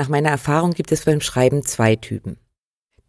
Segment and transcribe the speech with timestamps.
[0.00, 2.38] Nach meiner Erfahrung gibt es beim Schreiben zwei Typen.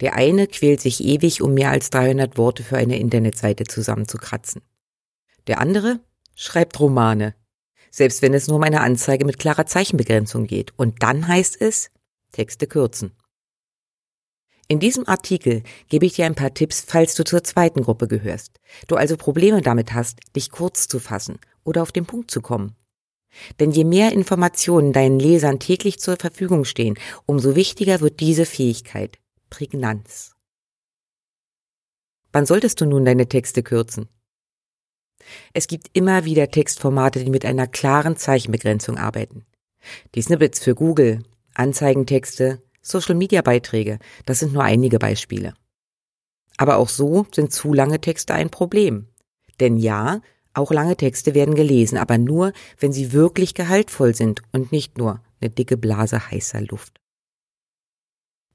[0.02, 4.62] Der eine quält sich ewig, um mehr als 300 Worte für eine Internetseite zusammenzukratzen.
[5.48, 6.02] Der andere
[6.36, 7.34] schreibt Romane,
[7.92, 10.78] selbst wenn es nur um eine Anzeige mit klarer Zeichenbegrenzung geht.
[10.78, 11.92] Und dann heißt es,
[12.34, 13.14] Texte kürzen.
[14.68, 18.60] In diesem Artikel gebe ich dir ein paar Tipps, falls du zur zweiten Gruppe gehörst.
[18.88, 22.76] Du also Probleme damit hast, dich kurz zu fassen oder auf den Punkt zu kommen.
[23.60, 29.18] Denn je mehr Informationen deinen Lesern täglich zur Verfügung stehen, umso wichtiger wird diese Fähigkeit,
[29.50, 30.36] Prägnanz.
[32.32, 34.08] Wann solltest du nun deine Texte kürzen?
[35.54, 39.46] Es gibt immer wieder Textformate, die mit einer klaren Zeichenbegrenzung arbeiten.
[40.16, 45.54] Die Snippets für Google, Anzeigentexte, Social-Media-Beiträge, das sind nur einige Beispiele.
[46.58, 49.08] Aber auch so sind zu lange Texte ein Problem.
[49.60, 50.22] Denn ja,
[50.54, 55.22] auch lange Texte werden gelesen, aber nur, wenn sie wirklich gehaltvoll sind und nicht nur
[55.40, 57.00] eine dicke Blase heißer Luft.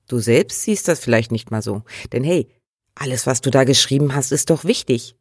[0.09, 2.49] Du selbst siehst das vielleicht nicht mal so, denn hey,
[2.95, 5.17] alles, was du da geschrieben hast, ist doch wichtig.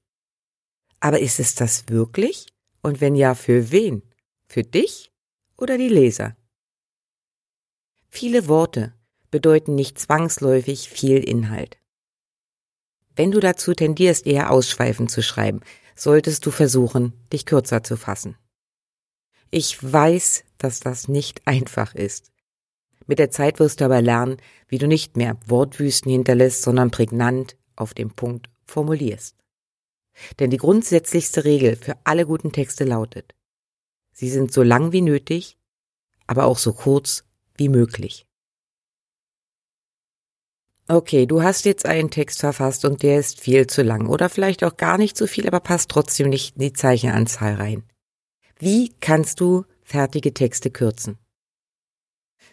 [0.99, 2.47] Aber ist es das wirklich?
[2.81, 4.03] Und wenn ja, für wen?
[4.47, 5.11] Für dich
[5.57, 6.37] oder die Leser?
[8.09, 8.93] Viele Worte
[9.29, 11.77] bedeuten nicht zwangsläufig viel Inhalt.
[13.15, 15.61] Wenn du dazu tendierst, eher ausschweifend zu schreiben,
[15.95, 18.37] solltest du versuchen, dich kürzer zu fassen.
[19.51, 22.31] Ich weiß, dass das nicht einfach ist.
[23.07, 27.55] Mit der Zeit wirst du aber lernen, wie du nicht mehr Wortwüsten hinterlässt, sondern prägnant
[27.75, 29.35] auf dem Punkt formulierst.
[30.39, 33.35] Denn die grundsätzlichste Regel für alle guten Texte lautet,
[34.11, 35.57] sie sind so lang wie nötig,
[36.25, 37.25] aber auch so kurz
[37.57, 38.24] wie möglich.
[40.87, 44.63] Okay, du hast jetzt einen Text verfasst und der ist viel zu lang oder vielleicht
[44.63, 47.83] auch gar nicht so viel, aber passt trotzdem nicht in die Zeichenanzahl rein.
[48.59, 51.17] Wie kannst du fertige Texte kürzen?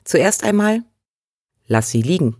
[0.04, 0.82] Zuerst einmal,
[1.66, 2.37] lass sie liegen.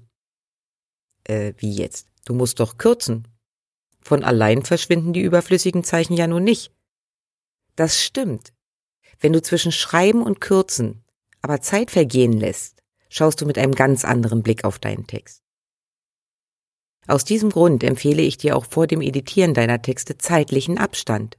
[1.25, 2.09] Äh, wie jetzt?
[2.25, 3.29] Du musst doch kürzen.
[4.01, 6.73] Von allein verschwinden die überflüssigen Zeichen ja nun nicht.
[7.77, 8.55] Das stimmt.
[9.21, 11.05] Wenn du zwischen Schreiben und Kürzen
[11.43, 15.42] aber Zeit vergehen lässt, schaust du mit einem ganz anderen Blick auf deinen Text.
[17.07, 21.37] Aus diesem Grund empfehle ich dir auch vor dem Editieren deiner Texte zeitlichen Abstand.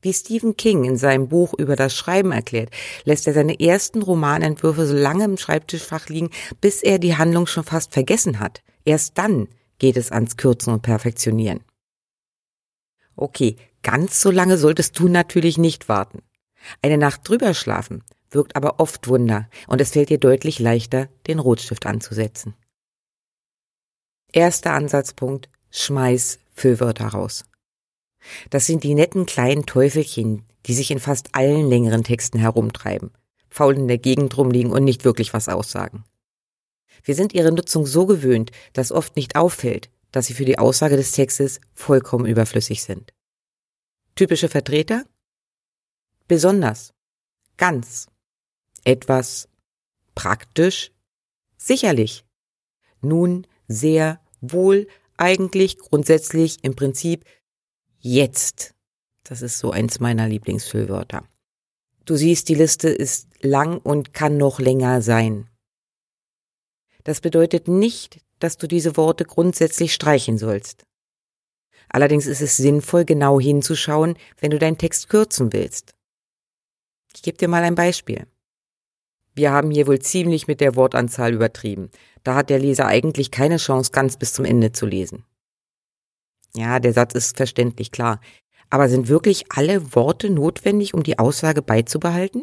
[0.00, 2.70] Wie Stephen King in seinem Buch über das Schreiben erklärt,
[3.04, 7.64] lässt er seine ersten Romanentwürfe so lange im Schreibtischfach liegen, bis er die Handlung schon
[7.64, 8.62] fast vergessen hat.
[8.84, 9.48] Erst dann
[9.78, 11.60] geht es ans Kürzen und Perfektionieren.
[13.16, 16.22] Okay, ganz so lange solltest du natürlich nicht warten.
[16.82, 21.38] Eine Nacht drüber schlafen wirkt aber oft Wunder und es fällt dir deutlich leichter, den
[21.38, 22.54] Rotstift anzusetzen.
[24.34, 27.44] Erster Ansatzpunkt, schmeiß Füllwörter raus.
[28.50, 33.12] Das sind die netten kleinen Teufelchen, die sich in fast allen längeren Texten herumtreiben,
[33.48, 36.02] faul in der Gegend rumliegen und nicht wirklich was aussagen.
[37.04, 40.96] Wir sind ihre Nutzung so gewöhnt, dass oft nicht auffällt, dass sie für die Aussage
[40.96, 43.14] des Textes vollkommen überflüssig sind.
[44.16, 45.04] Typische Vertreter?
[46.26, 46.92] Besonders,
[47.56, 48.08] ganz,
[48.82, 49.48] etwas,
[50.16, 50.90] praktisch,
[51.56, 52.24] sicherlich,
[53.00, 54.20] nun, sehr,
[54.52, 57.24] wohl eigentlich grundsätzlich im Prinzip
[57.98, 58.74] jetzt.
[59.22, 61.26] Das ist so eins meiner Lieblingsfüllwörter.
[62.04, 65.48] Du siehst, die Liste ist lang und kann noch länger sein.
[67.04, 70.84] Das bedeutet nicht, dass du diese Worte grundsätzlich streichen sollst.
[71.88, 75.94] Allerdings ist es sinnvoll, genau hinzuschauen, wenn du deinen Text kürzen willst.
[77.14, 78.26] Ich gebe dir mal ein Beispiel.
[79.34, 81.90] Wir haben hier wohl ziemlich mit der Wortanzahl übertrieben.
[82.22, 85.24] Da hat der Leser eigentlich keine Chance, ganz bis zum Ende zu lesen.
[86.56, 88.20] Ja, der Satz ist verständlich klar.
[88.70, 92.42] Aber sind wirklich alle Worte notwendig, um die Aussage beizubehalten?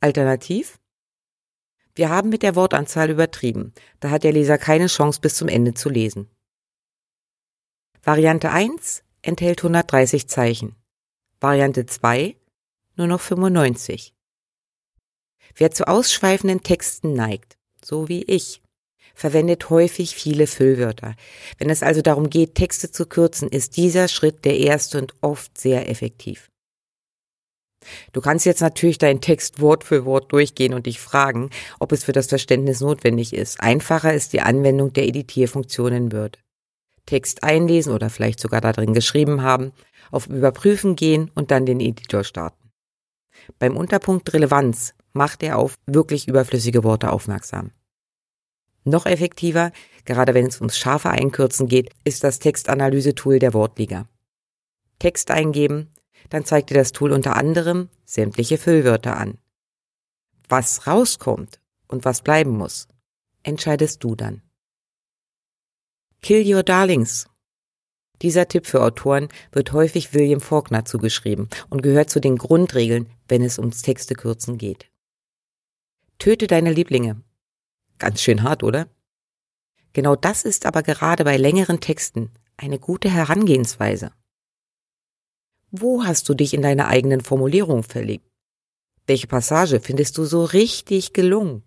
[0.00, 0.78] Alternativ?
[1.94, 3.72] Wir haben mit der Wortanzahl übertrieben.
[3.98, 6.30] Da hat der Leser keine Chance, bis zum Ende zu lesen.
[8.02, 10.76] Variante 1 enthält 130 Zeichen.
[11.40, 12.36] Variante 2
[12.96, 14.14] nur noch 95.
[15.56, 18.62] Wer zu ausschweifenden Texten neigt, so wie ich,
[19.14, 21.14] verwendet häufig viele Füllwörter.
[21.58, 25.58] Wenn es also darum geht, Texte zu kürzen, ist dieser Schritt der erste und oft
[25.58, 26.50] sehr effektiv.
[28.12, 32.04] Du kannst jetzt natürlich deinen Text Wort für Wort durchgehen und dich fragen, ob es
[32.04, 33.60] für das Verständnis notwendig ist.
[33.60, 36.38] Einfacher ist die Anwendung der Editierfunktion in Word.
[37.06, 39.72] Text einlesen oder vielleicht sogar darin geschrieben haben,
[40.10, 42.70] auf Überprüfen gehen und dann den Editor starten.
[43.58, 47.72] Beim Unterpunkt Relevanz macht er auf wirklich überflüssige Worte aufmerksam.
[48.84, 49.72] Noch effektiver,
[50.04, 54.08] gerade wenn es ums scharfe Einkürzen geht, ist das Textanalyse-Tool der Wortliga.
[54.98, 55.92] Text eingeben,
[56.30, 59.38] dann zeigt dir das Tool unter anderem sämtliche Füllwörter an.
[60.48, 62.88] Was rauskommt und was bleiben muss,
[63.42, 64.42] entscheidest du dann.
[66.22, 67.28] Kill Your Darlings.
[68.22, 73.42] Dieser Tipp für Autoren wird häufig William Faulkner zugeschrieben und gehört zu den Grundregeln, wenn
[73.42, 74.90] es ums Textekürzen geht.
[76.18, 77.22] Töte deine Lieblinge.
[77.98, 78.88] Ganz schön hart, oder?
[79.92, 84.12] Genau das ist aber gerade bei längeren Texten eine gute Herangehensweise.
[85.70, 88.26] Wo hast du dich in deiner eigenen Formulierung verliebt?
[89.06, 91.62] Welche Passage findest du so richtig gelungen?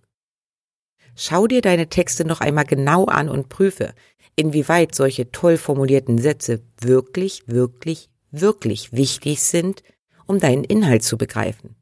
[1.16, 3.94] Schau dir deine Texte noch einmal genau an und prüfe,
[4.36, 9.82] inwieweit solche toll formulierten Sätze wirklich, wirklich, wirklich wichtig sind,
[10.26, 11.76] um deinen Inhalt zu begreifen.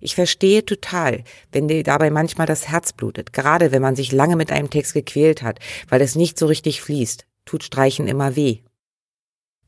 [0.00, 4.36] Ich verstehe total, wenn dir dabei manchmal das Herz blutet, gerade wenn man sich lange
[4.36, 5.58] mit einem Text gequält hat,
[5.88, 8.60] weil es nicht so richtig fließt, tut Streichen immer weh.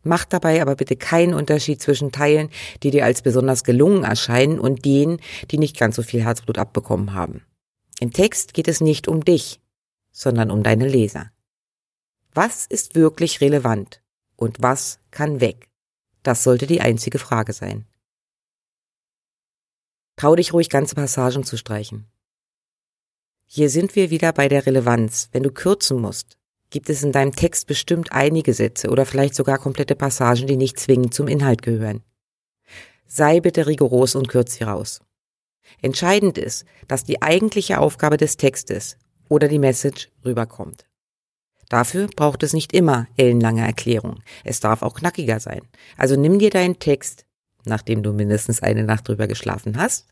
[0.03, 2.51] Mach dabei aber bitte keinen Unterschied zwischen Teilen,
[2.83, 5.21] die dir als besonders gelungen erscheinen und denen,
[5.51, 7.43] die nicht ganz so viel Herzblut abbekommen haben.
[8.01, 9.61] Im Text geht es nicht um dich,
[10.13, 11.31] sondern um deine Leser.
[12.33, 14.01] Was ist wirklich relevant
[14.37, 15.69] und was kann weg?
[16.23, 17.87] Das sollte die einzige Frage sein.
[20.19, 22.09] Trau dich ruhig ganze Passagen zu streichen.
[23.47, 25.29] Hier sind wir wieder bei der Relevanz.
[25.31, 26.37] Wenn du kürzen musst,
[26.70, 30.81] gibt es in deinem Text bestimmt einige Sätze oder vielleicht sogar komplette Passagen, die nicht
[30.81, 32.03] zwingend zum Inhalt gehören.
[33.06, 35.00] Sei bitte rigoros und kürz sie raus.
[35.82, 38.97] Entscheidend ist, dass die eigentliche Aufgabe des Textes
[39.29, 40.85] oder die Message rüberkommt.
[41.69, 44.25] Dafür braucht es nicht immer ellenlange Erklärungen.
[44.43, 45.61] Es darf auch knackiger sein.
[45.97, 47.25] Also nimm dir deinen Text,
[47.64, 50.06] nachdem du mindestens eine Nacht drüber geschlafen hast,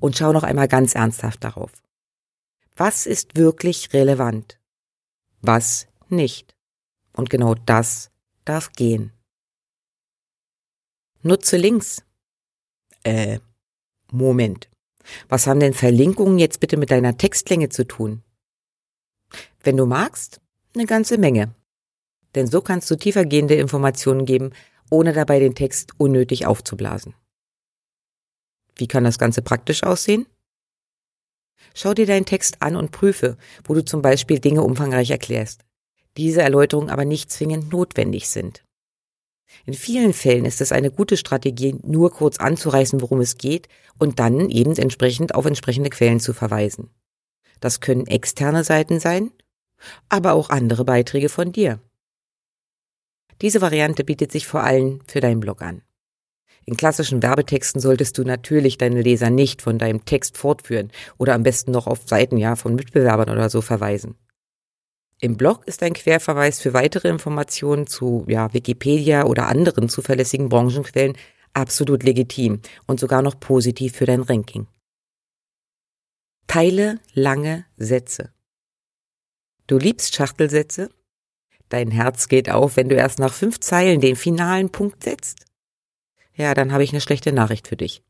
[0.00, 1.72] und schau noch einmal ganz ernsthaft darauf.
[2.76, 4.58] Was ist wirklich relevant?
[5.40, 6.54] Was nicht.
[7.14, 8.10] Und genau das
[8.44, 9.12] darf gehen.
[11.22, 12.02] Nutze Links.
[13.02, 13.40] Äh,
[14.12, 14.68] Moment.
[15.28, 18.22] Was haben denn Verlinkungen jetzt bitte mit deiner Textlänge zu tun?
[19.62, 20.40] Wenn du magst,
[20.74, 21.54] eine ganze Menge.
[22.34, 24.52] Denn so kannst du tiefergehende Informationen geben,
[24.90, 27.14] ohne dabei den Text unnötig aufzublasen.
[28.76, 30.26] Wie kann das Ganze praktisch aussehen?
[31.74, 35.66] Schau dir deinen Text an und prüfe, wo du zum Beispiel Dinge umfangreich erklärst
[36.16, 38.64] diese Erläuterungen aber nicht zwingend notwendig sind.
[39.64, 43.68] In vielen Fällen ist es eine gute Strategie, nur kurz anzureißen, worum es geht
[43.98, 46.90] und dann eben entsprechend auf entsprechende Quellen zu verweisen.
[47.60, 49.30] Das können externe Seiten sein,
[50.08, 51.80] aber auch andere Beiträge von dir.
[53.42, 55.82] Diese Variante bietet sich vor allem für deinen Blog an.
[56.64, 61.44] In klassischen Werbetexten solltest du natürlich deine Leser nicht von deinem Text fortführen oder am
[61.44, 64.16] besten noch auf Seiten ja von Mitbewerbern oder so verweisen.
[65.20, 71.16] Im Blog ist ein Querverweis für weitere Informationen zu ja, Wikipedia oder anderen zuverlässigen Branchenquellen
[71.54, 74.66] absolut legitim und sogar noch positiv für dein Ranking.
[76.48, 78.32] Teile lange Sätze.
[79.66, 80.90] Du liebst Schachtelsätze?
[81.68, 85.46] Dein Herz geht auf, wenn du erst nach fünf Zeilen den finalen Punkt setzt?
[86.34, 88.02] Ja, dann habe ich eine schlechte Nachricht für dich.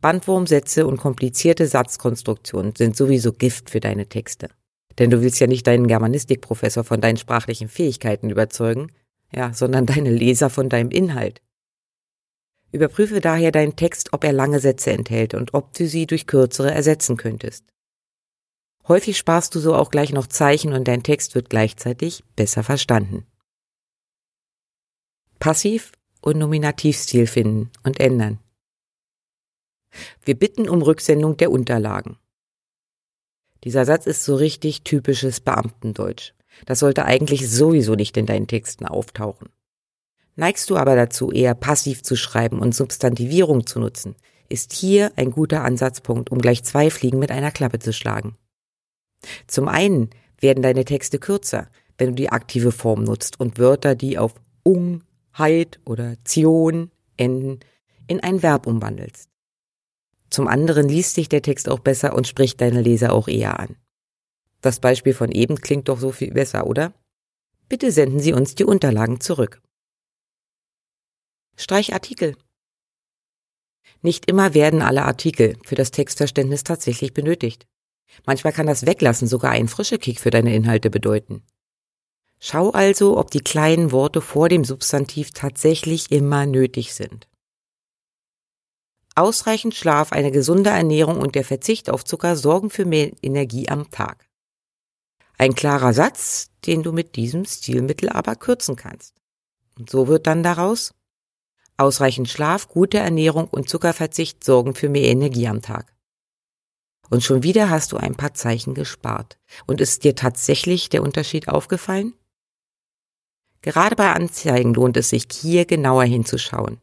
[0.00, 4.48] Bandwurmsätze und komplizierte Satzkonstruktionen sind sowieso Gift für deine Texte.
[4.98, 8.90] Denn du willst ja nicht deinen Germanistikprofessor von deinen sprachlichen Fähigkeiten überzeugen,
[9.32, 11.42] ja, sondern deine Leser von deinem Inhalt.
[12.72, 16.70] Überprüfe daher deinen Text, ob er lange Sätze enthält und ob du sie durch kürzere
[16.70, 17.64] ersetzen könntest.
[18.90, 23.24] Häufig sparst du so auch gleich noch Zeichen und dein Text wird gleichzeitig besser verstanden.
[25.38, 28.40] Passiv- und Nominativstil finden und ändern.
[30.24, 32.18] Wir bitten um Rücksendung der Unterlagen.
[33.62, 36.32] Dieser Satz ist so richtig typisches Beamtendeutsch.
[36.66, 39.50] Das sollte eigentlich sowieso nicht in deinen Texten auftauchen.
[40.34, 44.16] Neigst du aber dazu, eher passiv zu schreiben und Substantivierung zu nutzen,
[44.48, 48.36] ist hier ein guter Ansatzpunkt, um gleich zwei Fliegen mit einer Klappe zu schlagen.
[49.46, 54.18] Zum einen werden deine Texte kürzer, wenn du die aktive Form nutzt und Wörter, die
[54.18, 55.02] auf ung,
[55.36, 57.60] heit oder zion enden,
[58.06, 59.28] in ein Verb umwandelst.
[60.30, 63.76] Zum anderen liest sich der Text auch besser und spricht deine Leser auch eher an.
[64.60, 66.92] Das Beispiel von eben klingt doch so viel besser, oder?
[67.68, 69.62] Bitte senden Sie uns die Unterlagen zurück.
[71.56, 72.36] Streichartikel.
[74.02, 77.66] Nicht immer werden alle Artikel für das Textverständnis tatsächlich benötigt.
[78.26, 81.42] Manchmal kann das Weglassen sogar einen frische Kick für deine Inhalte bedeuten.
[82.38, 87.28] Schau also, ob die kleinen Worte vor dem Substantiv tatsächlich immer nötig sind.
[89.14, 93.90] Ausreichend Schlaf, eine gesunde Ernährung und der Verzicht auf Zucker sorgen für mehr Energie am
[93.90, 94.26] Tag.
[95.36, 99.14] Ein klarer Satz, den du mit diesem Stilmittel aber kürzen kannst.
[99.78, 100.94] Und so wird dann daraus
[101.80, 105.94] Ausreichend Schlaf, gute Ernährung und Zuckerverzicht sorgen für mehr Energie am Tag.
[107.10, 109.38] Und schon wieder hast du ein paar Zeichen gespart.
[109.66, 112.14] Und ist dir tatsächlich der Unterschied aufgefallen?
[113.62, 116.80] Gerade bei Anzeigen lohnt es sich, hier genauer hinzuschauen.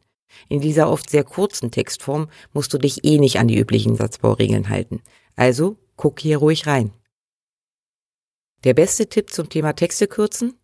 [0.48, 4.68] In dieser oft sehr kurzen Textform musst du dich eh nicht an die üblichen Satzbauregeln
[4.68, 5.02] halten.
[5.34, 6.92] Also guck hier ruhig rein.
[8.64, 10.54] Der beste Tipp zum Thema Texte kürzen?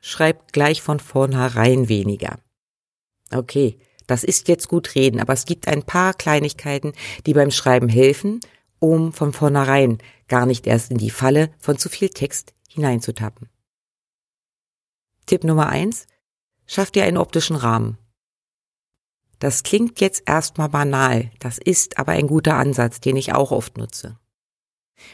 [0.00, 2.38] Schreib gleich von vornherein weniger.
[3.32, 6.92] Okay, das ist jetzt gut reden, aber es gibt ein paar Kleinigkeiten,
[7.26, 8.40] die beim Schreiben helfen,
[8.84, 9.98] um von vornherein
[10.28, 13.48] gar nicht erst in die Falle von zu viel Text hineinzutappen.
[15.26, 16.06] Tipp Nummer eins:
[16.66, 17.98] Schaff dir einen optischen Rahmen.
[19.38, 23.76] Das klingt jetzt erstmal banal, das ist aber ein guter Ansatz, den ich auch oft
[23.76, 24.18] nutze.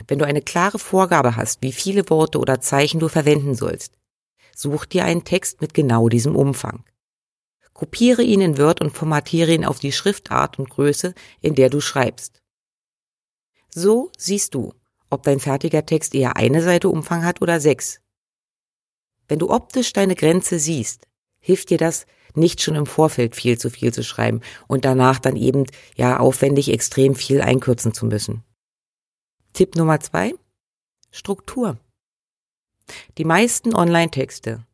[0.06, 3.98] Wenn du eine klare Vorgabe hast, wie viele Worte oder Zeichen du verwenden sollst,
[4.54, 6.84] such dir einen Text mit genau diesem Umfang.
[7.72, 11.80] Kopiere ihn in Word und formatiere ihn auf die Schriftart und Größe, in der du
[11.80, 12.39] schreibst.
[13.72, 14.74] So siehst du,
[15.10, 18.00] ob dein fertiger Text eher eine Seite Umfang hat oder sechs.
[19.28, 21.06] Wenn du optisch deine Grenze siehst,
[21.40, 25.36] hilft dir das, nicht schon im Vorfeld viel zu viel zu schreiben und danach dann
[25.36, 28.44] eben ja aufwendig extrem viel einkürzen zu müssen.
[29.52, 30.34] Tipp Nummer zwei.
[31.10, 31.78] Struktur.
[33.18, 34.64] Die meisten Online-Texte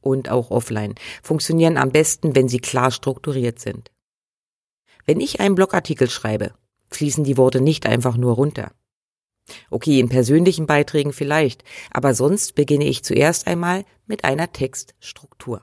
[0.00, 3.90] und auch offline funktionieren am besten, wenn sie klar strukturiert sind.
[5.04, 6.54] Wenn ich einen Blogartikel schreibe,
[6.94, 8.72] fließen die Worte nicht einfach nur runter.
[9.70, 15.62] Okay, in persönlichen Beiträgen vielleicht, aber sonst beginne ich zuerst einmal mit einer Textstruktur.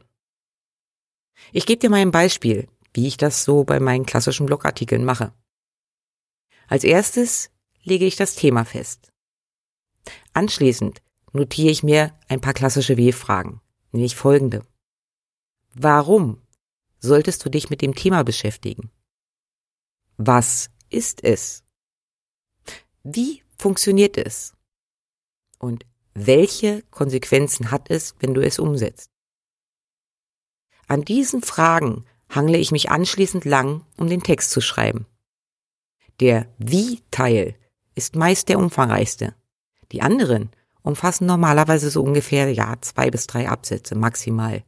[1.53, 5.33] Ich gebe dir mal ein Beispiel, wie ich das so bei meinen klassischen Blogartikeln mache.
[6.67, 7.51] Als erstes
[7.83, 9.12] lege ich das Thema fest.
[10.33, 14.65] Anschließend notiere ich mir ein paar klassische W-Fragen nämlich folgende.
[15.74, 16.41] Warum
[17.00, 18.91] solltest du dich mit dem Thema beschäftigen?
[20.17, 21.63] Was ist es?
[23.03, 24.53] Wie funktioniert es?
[25.58, 29.10] Und welche Konsequenzen hat es, wenn du es umsetzt?
[30.88, 35.05] An diesen Fragen hangle ich mich anschließend lang, um den Text zu schreiben.
[36.19, 37.55] Der Wie-Teil
[37.96, 39.36] ist meist der umfangreichste.
[39.91, 44.63] Die anderen umfassen normalerweise so ungefähr, ja, zwei bis drei Absätze maximal.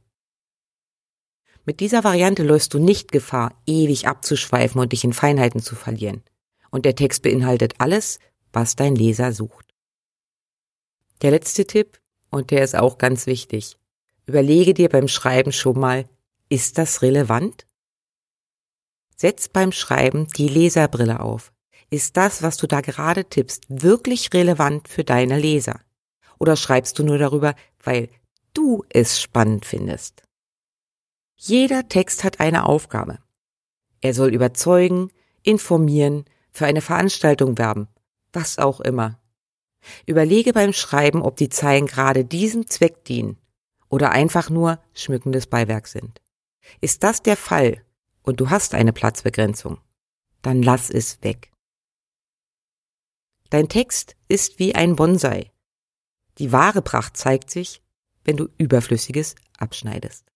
[1.65, 6.23] Mit dieser Variante läufst du nicht Gefahr, ewig abzuschweifen und dich in Feinheiten zu verlieren.
[6.71, 8.19] Und der Text beinhaltet alles,
[8.51, 9.73] was dein Leser sucht.
[11.21, 11.99] Der letzte Tipp,
[12.31, 13.77] und der ist auch ganz wichtig.
[14.25, 16.09] Überlege dir beim Schreiben schon mal,
[16.49, 17.67] ist das relevant?
[19.15, 21.51] Setz beim Schreiben die Leserbrille auf.
[21.91, 25.81] Ist das, was du da gerade tippst, wirklich relevant für deine Leser?
[26.39, 27.53] Oder schreibst du nur darüber,
[27.83, 28.09] weil
[28.53, 30.23] du es spannend findest?
[31.43, 33.17] Jeder Text hat eine Aufgabe.
[33.99, 37.87] Er soll überzeugen, informieren, für eine Veranstaltung werben,
[38.31, 39.19] was auch immer.
[40.05, 43.39] Überlege beim Schreiben, ob die Zeilen gerade diesem Zweck dienen
[43.89, 46.21] oder einfach nur schmückendes Beiwerk sind.
[46.79, 47.83] Ist das der Fall
[48.21, 49.79] und du hast eine Platzbegrenzung,
[50.43, 51.51] dann lass es weg.
[53.49, 55.49] Dein Text ist wie ein Bonsai.
[56.37, 57.81] Die wahre Pracht zeigt sich,
[58.25, 60.30] wenn du Überflüssiges abschneidest.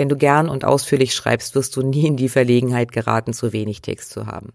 [0.00, 3.82] Wenn du gern und ausführlich schreibst, wirst du nie in die Verlegenheit geraten, zu wenig
[3.82, 4.54] Text zu haben.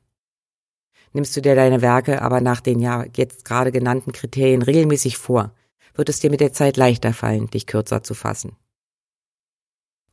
[1.14, 5.54] Nimmst du dir deine Werke aber nach den ja jetzt gerade genannten Kriterien regelmäßig vor,
[5.94, 8.56] wird es dir mit der Zeit leichter fallen, dich kürzer zu fassen.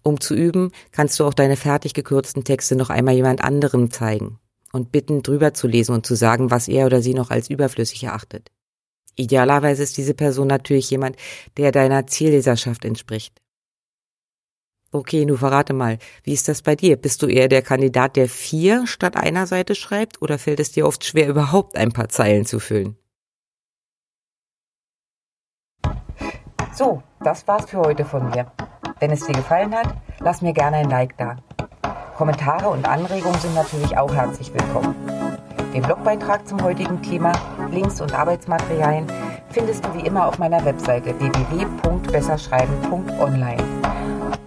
[0.02, 4.38] Um zu üben, kannst du auch deine fertig gekürzten Texte noch einmal jemand anderem zeigen
[4.70, 8.04] und bitten, drüber zu lesen und zu sagen, was er oder sie noch als überflüssig
[8.04, 8.50] erachtet.
[9.16, 11.16] Idealerweise ist diese Person natürlich jemand,
[11.56, 13.41] der deiner Zielleserschaft entspricht.
[14.94, 16.96] Okay, nun verrate mal, wie ist das bei dir?
[16.96, 20.86] Bist du eher der Kandidat, der vier statt einer Seite schreibt, oder fällt es dir
[20.86, 22.98] oft schwer, überhaupt ein paar Zeilen zu füllen?
[26.74, 28.52] So, das war's für heute von mir.
[29.00, 31.36] Wenn es dir gefallen hat, lass mir gerne ein Like da.
[32.16, 34.94] Kommentare und Anregungen sind natürlich auch herzlich willkommen.
[35.72, 37.32] Den Blogbeitrag zum heutigen Thema,
[37.70, 39.06] Links und Arbeitsmaterialien
[39.48, 43.71] findest du wie immer auf meiner Webseite www.besserschreiben.online.